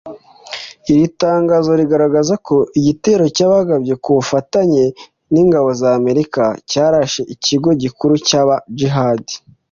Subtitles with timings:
[0.91, 4.83] Iri tangazo rigaragaza ko igitero cyagabwe ku bufatanye
[5.33, 9.33] n’ingabo za Amerika cyarashe ikigo gikuru cy’aba Jihadi